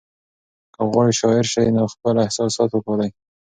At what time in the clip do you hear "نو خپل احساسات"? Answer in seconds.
1.75-2.69